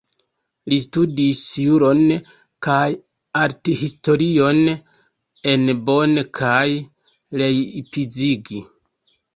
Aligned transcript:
Li 0.71 0.77
studis 0.85 1.41
juron 1.65 2.01
kaj 2.67 2.79
arthistorion 3.43 4.63
en 5.55 5.75
Bonn 5.91 6.27
kaj 6.43 6.67
Leipzig. 7.45 8.57